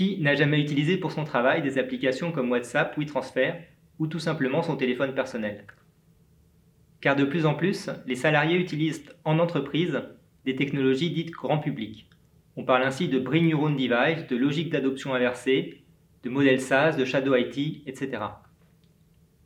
Qui 0.00 0.16
n'a 0.18 0.34
jamais 0.34 0.58
utilisé 0.58 0.96
pour 0.96 1.12
son 1.12 1.24
travail 1.24 1.60
des 1.60 1.76
applications 1.76 2.32
comme 2.32 2.50
WhatsApp, 2.50 2.96
WeTransfer 2.96 3.52
ou 3.98 4.06
tout 4.06 4.18
simplement 4.18 4.62
son 4.62 4.78
téléphone 4.78 5.14
personnel 5.14 5.66
Car 7.02 7.16
de 7.16 7.26
plus 7.26 7.44
en 7.44 7.52
plus, 7.52 7.90
les 8.06 8.14
salariés 8.14 8.56
utilisent 8.56 9.04
en 9.26 9.38
entreprise 9.38 10.00
des 10.46 10.56
technologies 10.56 11.10
dites 11.10 11.32
grand 11.32 11.58
public. 11.58 12.08
On 12.56 12.64
parle 12.64 12.84
ainsi 12.84 13.08
de 13.08 13.20
Bring 13.20 13.46
Your 13.48 13.64
Own 13.64 13.76
Device, 13.76 14.26
de 14.26 14.36
logique 14.36 14.70
d'adoption 14.70 15.12
inversée, 15.12 15.84
de 16.22 16.30
modèle 16.30 16.62
SaaS, 16.62 16.92
de 16.92 17.04
Shadow 17.04 17.36
IT, 17.36 17.86
etc. 17.86 18.22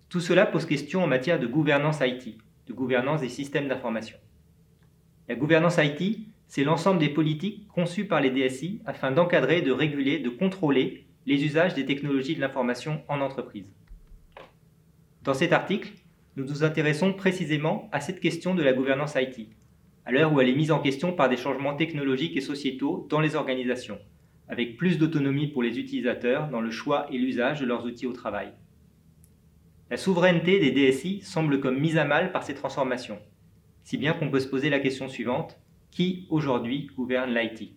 Tout 0.08 0.20
cela 0.20 0.46
pose 0.46 0.66
question 0.66 1.02
en 1.02 1.08
matière 1.08 1.40
de 1.40 1.48
gouvernance 1.48 1.98
IT, 2.00 2.38
de 2.68 2.72
gouvernance 2.72 3.22
des 3.22 3.28
systèmes 3.28 3.66
d'information. 3.66 4.18
La 5.28 5.34
gouvernance 5.34 5.80
IT, 5.82 6.28
c'est 6.46 6.64
l'ensemble 6.64 7.00
des 7.00 7.08
politiques 7.08 7.66
conçues 7.68 8.06
par 8.06 8.20
les 8.20 8.30
DSI 8.30 8.80
afin 8.86 9.10
d'encadrer, 9.10 9.62
de 9.62 9.72
réguler, 9.72 10.18
de 10.18 10.30
contrôler 10.30 11.06
les 11.26 11.44
usages 11.44 11.74
des 11.74 11.86
technologies 11.86 12.36
de 12.36 12.40
l'information 12.40 13.02
en 13.08 13.20
entreprise. 13.20 13.72
Dans 15.22 15.34
cet 15.34 15.52
article, 15.52 15.92
nous 16.36 16.44
nous 16.44 16.64
intéressons 16.64 17.12
précisément 17.12 17.88
à 17.92 18.00
cette 18.00 18.20
question 18.20 18.54
de 18.54 18.62
la 18.62 18.72
gouvernance 18.72 19.14
IT, 19.16 19.48
à 20.04 20.12
l'heure 20.12 20.32
où 20.32 20.40
elle 20.40 20.48
est 20.48 20.54
mise 20.54 20.72
en 20.72 20.80
question 20.80 21.12
par 21.12 21.28
des 21.28 21.36
changements 21.36 21.76
technologiques 21.76 22.36
et 22.36 22.42
sociétaux 22.42 23.06
dans 23.08 23.20
les 23.20 23.36
organisations, 23.36 23.98
avec 24.48 24.76
plus 24.76 24.98
d'autonomie 24.98 25.46
pour 25.46 25.62
les 25.62 25.78
utilisateurs 25.78 26.48
dans 26.50 26.60
le 26.60 26.70
choix 26.70 27.06
et 27.10 27.18
l'usage 27.18 27.60
de 27.60 27.66
leurs 27.66 27.84
outils 27.84 28.06
au 28.06 28.12
travail. 28.12 28.52
La 29.90 29.96
souveraineté 29.96 30.58
des 30.58 30.72
DSI 30.72 31.22
semble 31.22 31.60
comme 31.60 31.78
mise 31.78 31.96
à 31.96 32.04
mal 32.04 32.32
par 32.32 32.42
ces 32.42 32.54
transformations, 32.54 33.18
si 33.82 33.96
bien 33.96 34.12
qu'on 34.12 34.30
peut 34.30 34.40
se 34.40 34.48
poser 34.48 34.70
la 34.70 34.80
question 34.80 35.08
suivante, 35.08 35.58
qui 35.94 36.26
aujourd'hui 36.28 36.90
gouverne 36.96 37.32
l'IT 37.32 37.70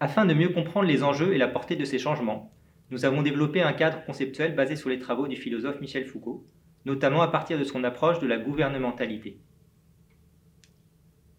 Afin 0.00 0.26
de 0.26 0.34
mieux 0.34 0.50
comprendre 0.50 0.86
les 0.86 1.02
enjeux 1.02 1.32
et 1.32 1.38
la 1.38 1.48
portée 1.48 1.76
de 1.76 1.86
ces 1.86 1.98
changements, 1.98 2.52
nous 2.90 3.06
avons 3.06 3.22
développé 3.22 3.62
un 3.62 3.72
cadre 3.72 4.04
conceptuel 4.04 4.54
basé 4.54 4.76
sur 4.76 4.90
les 4.90 4.98
travaux 4.98 5.26
du 5.28 5.36
philosophe 5.36 5.80
Michel 5.80 6.04
Foucault, 6.04 6.44
notamment 6.84 7.22
à 7.22 7.28
partir 7.28 7.58
de 7.58 7.64
son 7.64 7.82
approche 7.84 8.18
de 8.18 8.26
la 8.26 8.36
gouvernementalité. 8.36 9.38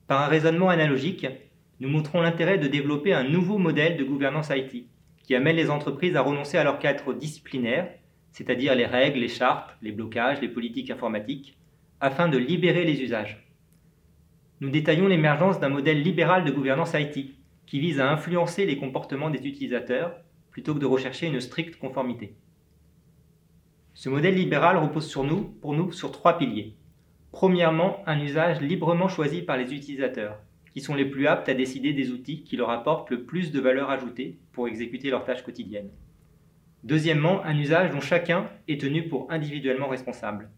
Par 0.08 0.23
un 0.23 0.27
raisonnement 0.27 0.69
analogique, 0.69 1.27
nous 1.80 1.89
montrons 1.89 2.21
l'intérêt 2.21 2.58
de 2.58 2.67
développer 2.67 3.13
un 3.13 3.23
nouveau 3.23 3.59
modèle 3.59 3.97
de 3.97 4.03
gouvernance 4.03 4.49
IT, 4.49 4.88
qui 5.21 5.36
amène 5.36 5.58
les 5.58 5.69
entreprises 5.69 6.16
à 6.16 6.21
renoncer 6.21 6.58
à 6.58 6.63
leur 6.63 6.80
cadre 6.80 7.13
disciplinaire, 7.13 7.91
c'est-à-dire 8.31 8.73
les 8.73 8.88
règles, 8.88 9.19
les 9.19 9.27
chartes, 9.27 9.77
les 9.83 9.91
blocages, 9.91 10.41
les 10.41 10.49
politiques 10.49 10.89
informatiques, 10.89 11.55
afin 11.99 12.27
de 12.27 12.39
libérer 12.39 12.83
les 12.83 12.99
usages 13.03 13.45
nous 14.66 14.71
détaillons 14.71 15.08
l'émergence 15.08 15.59
d'un 15.59 15.69
modèle 15.69 16.02
libéral 16.02 16.44
de 16.44 16.49
gouvernance 16.49 16.95
IT 16.95 17.35
qui 17.67 17.80
vise 17.80 17.99
à 17.99 18.11
influencer 18.11 18.66
les 18.66 18.80
comportements 18.80 19.30
des 19.30 19.47
utilisateurs 19.47 20.16
plutôt 20.49 20.73
que 20.73 20.80
de 20.80 20.88
rechercher 20.88 21.27
une 21.27 21.39
stricte 21.39 21.77
conformité. 21.77 22.35
Ce 23.93 24.09
modèle 24.09 24.33
libéral 24.33 24.77
repose 24.77 25.16
pour 25.61 25.73
nous 25.75 25.91
sur 25.91 26.11
trois 26.11 26.39
piliers. 26.39 26.73
Premièrement, 27.31 27.99
un 28.08 28.19
usage 28.19 28.59
librement 28.59 29.08
choisi 29.08 29.43
par 29.43 29.55
les 29.55 29.71
utilisateurs, 29.71 30.39
qui 30.73 30.81
sont 30.81 30.95
les 30.95 31.05
plus 31.05 31.27
aptes 31.27 31.47
à 31.47 31.53
décider 31.53 31.93
des 31.93 32.09
outils 32.09 32.43
qui 32.43 32.58
leur 32.58 32.71
apportent 32.71 33.11
le 33.11 33.23
plus 33.23 33.52
de 33.52 33.59
valeur 33.59 33.91
ajoutée 33.91 34.39
pour 34.52 34.67
exécuter 34.67 35.11
leurs 35.11 35.25
tâches 35.25 35.43
quotidiennes. 35.43 35.91
Deuxièmement, 36.83 37.43
un 37.45 37.55
usage 37.55 37.91
dont 37.91 38.02
chacun 38.02 38.49
est 38.67 38.81
tenu 38.81 39.08
pour 39.09 39.31
individuellement 39.31 39.89
responsable. 39.89 40.49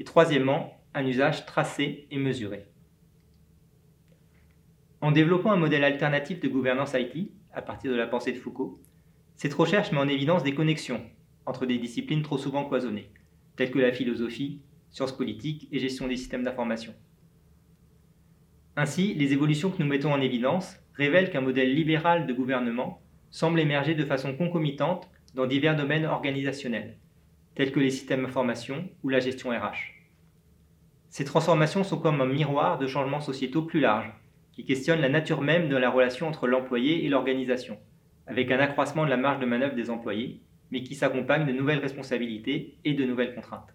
Et 0.00 0.04
troisièmement, 0.04 0.80
un 0.94 1.04
usage 1.04 1.44
tracé 1.44 2.06
et 2.10 2.16
mesuré. 2.16 2.68
En 5.04 5.12
développant 5.12 5.52
un 5.52 5.58
modèle 5.58 5.84
alternatif 5.84 6.40
de 6.40 6.48
gouvernance 6.48 6.94
IT, 6.94 7.30
à 7.52 7.60
partir 7.60 7.90
de 7.90 7.96
la 7.96 8.06
pensée 8.06 8.32
de 8.32 8.38
Foucault, 8.38 8.80
cette 9.36 9.52
recherche 9.52 9.92
met 9.92 9.98
en 9.98 10.08
évidence 10.08 10.42
des 10.42 10.54
connexions 10.54 11.02
entre 11.44 11.66
des 11.66 11.76
disciplines 11.76 12.22
trop 12.22 12.38
souvent 12.38 12.64
cloisonnées, 12.64 13.10
telles 13.54 13.70
que 13.70 13.78
la 13.78 13.92
philosophie, 13.92 14.62
sciences 14.88 15.14
politiques 15.14 15.68
et 15.70 15.78
gestion 15.78 16.08
des 16.08 16.16
systèmes 16.16 16.42
d'information. 16.42 16.94
Ainsi, 18.76 19.12
les 19.12 19.34
évolutions 19.34 19.70
que 19.70 19.82
nous 19.82 19.88
mettons 19.90 20.10
en 20.10 20.22
évidence 20.22 20.78
révèlent 20.94 21.30
qu'un 21.30 21.42
modèle 21.42 21.74
libéral 21.74 22.26
de 22.26 22.32
gouvernement 22.32 23.02
semble 23.30 23.60
émerger 23.60 23.94
de 23.94 24.06
façon 24.06 24.34
concomitante 24.34 25.10
dans 25.34 25.46
divers 25.46 25.76
domaines 25.76 26.06
organisationnels, 26.06 26.96
tels 27.56 27.72
que 27.72 27.80
les 27.80 27.90
systèmes 27.90 28.22
d'information 28.22 28.88
ou 29.02 29.10
la 29.10 29.20
gestion 29.20 29.50
RH. 29.50 30.00
Ces 31.10 31.26
transformations 31.26 31.84
sont 31.84 31.98
comme 31.98 32.22
un 32.22 32.26
miroir 32.26 32.78
de 32.78 32.86
changements 32.86 33.20
sociétaux 33.20 33.64
plus 33.64 33.80
larges, 33.80 34.10
qui 34.54 34.64
questionne 34.64 35.00
la 35.00 35.08
nature 35.08 35.40
même 35.40 35.68
de 35.68 35.76
la 35.76 35.90
relation 35.90 36.28
entre 36.28 36.46
l'employé 36.46 37.04
et 37.04 37.08
l'organisation, 37.08 37.78
avec 38.26 38.50
un 38.52 38.60
accroissement 38.60 39.04
de 39.04 39.10
la 39.10 39.16
marge 39.16 39.40
de 39.40 39.46
manœuvre 39.46 39.74
des 39.74 39.90
employés, 39.90 40.40
mais 40.70 40.82
qui 40.82 40.94
s'accompagne 40.94 41.46
de 41.46 41.52
nouvelles 41.52 41.80
responsabilités 41.80 42.78
et 42.84 42.94
de 42.94 43.04
nouvelles 43.04 43.34
contraintes. 43.34 43.74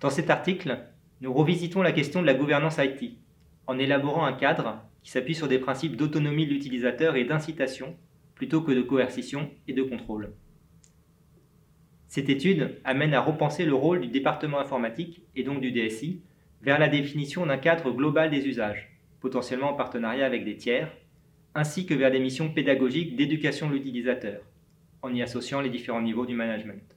Dans 0.00 0.10
cet 0.10 0.28
article, 0.28 0.78
nous 1.20 1.32
revisitons 1.32 1.82
la 1.82 1.92
question 1.92 2.20
de 2.20 2.26
la 2.26 2.34
gouvernance 2.34 2.78
IT, 2.78 3.18
en 3.66 3.78
élaborant 3.78 4.24
un 4.24 4.32
cadre 4.32 4.82
qui 5.02 5.10
s'appuie 5.10 5.34
sur 5.34 5.46
des 5.46 5.58
principes 5.58 5.96
d'autonomie 5.96 6.46
de 6.46 6.52
l'utilisateur 6.52 7.16
et 7.16 7.24
d'incitation, 7.24 7.96
plutôt 8.34 8.62
que 8.62 8.72
de 8.72 8.82
coercition 8.82 9.50
et 9.68 9.72
de 9.72 9.82
contrôle. 9.82 10.32
Cette 12.08 12.28
étude 12.28 12.80
amène 12.82 13.14
à 13.14 13.20
repenser 13.20 13.64
le 13.64 13.74
rôle 13.74 14.00
du 14.00 14.08
département 14.08 14.58
informatique, 14.58 15.22
et 15.36 15.44
donc 15.44 15.60
du 15.60 15.70
DSI, 15.70 16.22
vers 16.62 16.78
la 16.78 16.88
définition 16.88 17.46
d'un 17.46 17.58
cadre 17.58 17.90
global 17.90 18.30
des 18.30 18.46
usages, 18.46 18.90
potentiellement 19.20 19.70
en 19.70 19.74
partenariat 19.74 20.26
avec 20.26 20.44
des 20.44 20.56
tiers, 20.56 20.92
ainsi 21.54 21.86
que 21.86 21.94
vers 21.94 22.10
des 22.10 22.20
missions 22.20 22.50
pédagogiques 22.50 23.16
d'éducation 23.16 23.68
de 23.68 23.74
l'utilisateur, 23.74 24.40
en 25.02 25.14
y 25.14 25.22
associant 25.22 25.60
les 25.60 25.70
différents 25.70 26.02
niveaux 26.02 26.26
du 26.26 26.34
management. 26.34 26.96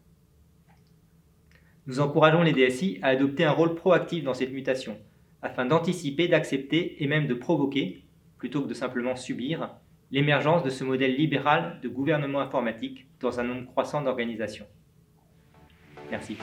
Nous 1.86 2.00
encourageons 2.00 2.44
les 2.44 2.54
DSI 2.54 3.00
à 3.02 3.08
adopter 3.08 3.44
un 3.44 3.52
rôle 3.52 3.76
proactif 3.76 4.24
dans 4.24 4.34
cette 4.34 4.54
mutation, 4.54 4.98
afin 5.42 5.66
d'anticiper, 5.66 6.28
d'accepter 6.28 7.04
et 7.04 7.08
même 7.08 7.28
de 7.28 7.34
provoquer, 7.34 8.04
plutôt 8.38 8.62
que 8.62 8.70
de 8.70 8.74
simplement 8.74 9.16
subir, 9.16 9.70
l'émergence 10.12 10.64
de 10.64 10.70
ce 10.70 10.84
modèle 10.84 11.16
libéral 11.16 11.80
de 11.82 11.90
gouvernement 11.90 12.40
informatique 12.40 13.08
dans 13.20 13.40
un 13.40 13.44
nombre 13.44 13.66
croissant 13.66 14.02
d'organisations. 14.02 14.68
Merci. 16.12 16.38